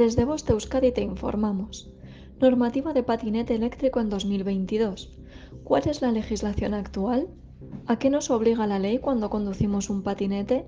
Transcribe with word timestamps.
Desde 0.00 0.24
Voz 0.24 0.42
Euskadi 0.50 0.90
te 0.90 1.02
informamos. 1.02 1.88
Normativa 2.40 2.92
de 2.92 3.04
patinete 3.04 3.54
eléctrico 3.54 4.00
en 4.00 4.08
2022. 4.08 5.16
¿Cuál 5.62 5.88
es 5.88 6.02
la 6.02 6.10
legislación 6.10 6.74
actual? 6.74 7.28
¿A 7.86 7.96
qué 8.00 8.10
nos 8.10 8.28
obliga 8.28 8.66
la 8.66 8.80
ley 8.80 8.98
cuando 8.98 9.30
conducimos 9.30 9.90
un 9.90 10.02
patinete? 10.02 10.66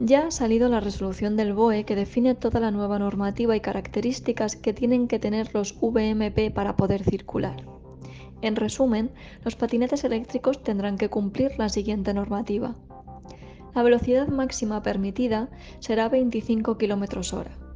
Ya 0.00 0.28
ha 0.28 0.30
salido 0.30 0.70
la 0.70 0.80
resolución 0.80 1.36
del 1.36 1.52
BOE 1.52 1.84
que 1.84 1.94
define 1.94 2.34
toda 2.34 2.58
la 2.58 2.70
nueva 2.70 2.98
normativa 2.98 3.54
y 3.54 3.60
características 3.60 4.56
que 4.56 4.72
tienen 4.72 5.08
que 5.08 5.18
tener 5.18 5.54
los 5.54 5.78
VMP 5.78 6.50
para 6.50 6.74
poder 6.74 7.04
circular. 7.04 7.66
En 8.40 8.56
resumen, 8.56 9.10
los 9.44 9.56
patinetes 9.56 10.04
eléctricos 10.04 10.62
tendrán 10.62 10.96
que 10.96 11.10
cumplir 11.10 11.58
la 11.58 11.68
siguiente 11.68 12.14
normativa. 12.14 12.76
La 13.74 13.82
velocidad 13.82 14.28
máxima 14.28 14.82
permitida 14.82 15.50
será 15.80 16.08
25 16.08 16.78
km 16.78 17.34
hora. 17.34 17.67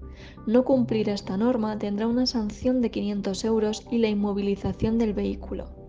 No 0.46 0.64
cumplir 0.64 1.08
esta 1.08 1.36
norma 1.36 1.78
tendrá 1.78 2.06
una 2.06 2.26
sanción 2.26 2.80
de 2.80 2.90
500 2.90 3.44
euros 3.44 3.86
y 3.90 3.98
la 3.98 4.08
inmovilización 4.08 4.98
del 4.98 5.14
vehículo. 5.14 5.82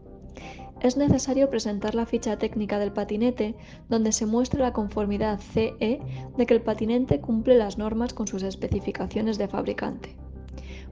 Es 0.83 0.97
necesario 0.97 1.49
presentar 1.49 1.95
la 1.95 2.05
ficha 2.05 2.37
técnica 2.37 2.77
del 2.77 2.91
patinete 2.91 3.55
donde 3.87 4.11
se 4.11 4.25
muestre 4.25 4.59
la 4.59 4.73
conformidad 4.73 5.39
CE 5.39 6.01
de 6.37 6.45
que 6.45 6.53
el 6.53 6.61
patinete 6.61 7.21
cumple 7.21 7.57
las 7.57 7.77
normas 7.77 8.13
con 8.13 8.27
sus 8.27 8.43
especificaciones 8.43 9.37
de 9.37 9.47
fabricante. 9.47 10.17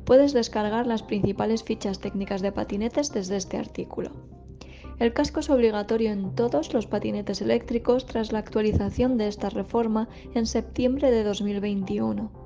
Puedes 0.06 0.32
descargar 0.32 0.88
las 0.88 1.04
principales 1.04 1.64
fichas 1.64 2.00
técnicas 2.00 2.42
de 2.42 2.54
patinetes 2.54 3.12
desde 3.12 3.36
este 3.36 3.58
artículo. 3.58 4.12
El 4.98 5.14
casco 5.14 5.40
es 5.40 5.50
obligatorio 5.50 6.12
en 6.12 6.36
todos 6.36 6.74
los 6.74 6.88
patinetes 6.88 7.42
eléctricos 7.42 8.06
tras 8.06 8.32
la 8.32 8.40
actualización 8.40 9.18
de 9.18 9.28
esta 9.28 9.50
reforma 9.50 10.08
en 10.36 10.46
septiembre 10.46 11.12
de 11.12 11.24
2021. 11.24 12.41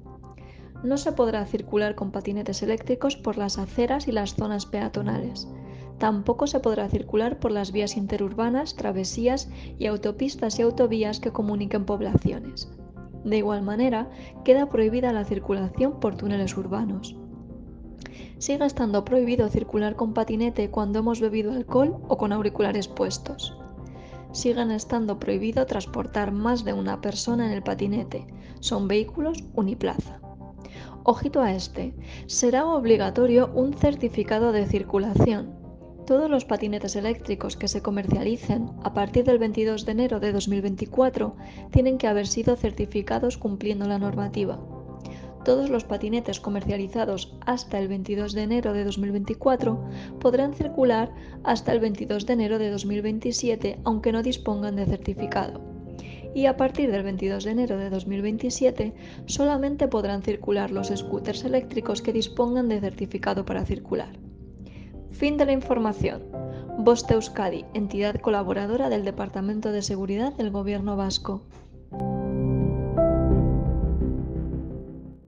No 0.85 0.97
se 0.97 1.11
podrá 1.11 1.45
circular 1.45 1.95
con 1.95 2.11
patinetes 2.11 2.61
eléctricos 2.61 3.17
por 3.17 3.37
las 3.37 3.57
aceras 3.57 4.07
y 4.07 4.11
las 4.11 4.35
zonas 4.35 4.65
peatonales. 4.65 5.47
Tampoco 5.97 6.45
se 6.47 6.59
podrá 6.59 6.87
circular 6.89 7.39
por 7.39 7.51
las 7.51 7.71
vías 7.71 7.97
interurbanas, 7.97 8.75
travesías 8.75 9.49
y 9.79 9.87
autopistas 9.87 10.59
y 10.59 10.61
autovías 10.61 11.19
que 11.19 11.31
comuniquen 11.31 11.85
poblaciones. 11.85 12.71
De 13.23 13.37
igual 13.37 13.63
manera, 13.63 14.09
queda 14.43 14.69
prohibida 14.69 15.11
la 15.11 15.25
circulación 15.25 15.99
por 15.99 16.15
túneles 16.15 16.55
urbanos 16.55 17.17
sigue 18.37 18.65
estando 18.65 19.05
prohibido 19.05 19.49
circular 19.49 19.95
con 19.95 20.13
patinete 20.13 20.69
cuando 20.69 20.99
hemos 20.99 21.19
bebido 21.19 21.51
alcohol 21.51 21.97
o 22.07 22.17
con 22.17 22.31
auriculares 22.31 22.87
puestos. 22.87 23.57
Siguen 24.31 24.71
estando 24.71 25.17
prohibido 25.17 25.65
transportar 25.65 26.31
más 26.31 26.65
de 26.65 26.73
una 26.73 26.99
persona 26.99 27.45
en 27.45 27.53
el 27.53 27.63
patinete. 27.63 28.27
Son 28.59 28.87
vehículos 28.87 29.43
uniplaza. 29.55 30.19
Ojito 31.03 31.41
a 31.41 31.53
este, 31.53 31.93
será 32.27 32.65
obligatorio 32.65 33.51
un 33.53 33.73
certificado 33.73 34.51
de 34.51 34.65
circulación. 34.65 35.53
Todos 36.05 36.29
los 36.29 36.45
patinetes 36.45 36.95
eléctricos 36.95 37.57
que 37.57 37.67
se 37.67 37.81
comercialicen 37.81 38.71
a 38.83 38.93
partir 38.93 39.23
del 39.23 39.39
22 39.39 39.85
de 39.85 39.91
enero 39.91 40.19
de 40.19 40.31
2024 40.31 41.35
tienen 41.71 41.97
que 41.97 42.07
haber 42.07 42.27
sido 42.27 42.55
certificados 42.55 43.37
cumpliendo 43.37 43.87
la 43.87 43.97
normativa 43.97 44.59
todos 45.45 45.69
los 45.69 45.85
patinetes 45.85 46.41
comercializados 46.41 47.37
hasta 47.45 47.79
el 47.79 47.87
22 47.87 48.33
de 48.33 48.43
enero 48.43 48.73
de 48.73 48.83
2024 48.83 49.79
podrán 50.19 50.53
circular 50.53 51.13
hasta 51.43 51.71
el 51.71 51.79
22 51.79 52.25
de 52.25 52.33
enero 52.33 52.59
de 52.59 52.71
2027 52.71 53.79
aunque 53.85 54.11
no 54.11 54.23
dispongan 54.23 54.75
de 54.75 54.87
certificado. 54.87 55.74
Y 56.35 56.47
a 56.47 56.57
partir 56.57 56.91
del 56.91 57.03
22 57.03 57.45
de 57.45 57.51
enero 57.51 57.77
de 57.77 57.89
2027 57.89 58.93
solamente 59.25 59.87
podrán 59.87 60.21
circular 60.21 60.69
los 60.69 60.89
scooters 60.89 61.45
eléctricos 61.45 62.01
que 62.01 62.11
dispongan 62.11 62.67
de 62.67 62.81
certificado 62.81 63.45
para 63.45 63.65
circular. 63.65 64.19
Fin 65.11 65.37
de 65.37 65.45
la 65.45 65.53
información. 65.53 66.23
Boste 66.77 67.13
Euskadi, 67.13 67.63
entidad 67.73 68.19
colaboradora 68.19 68.89
del 68.89 69.05
Departamento 69.05 69.71
de 69.71 69.81
Seguridad 69.81 70.33
del 70.33 70.51
Gobierno 70.51 70.97
Vasco. 70.97 71.45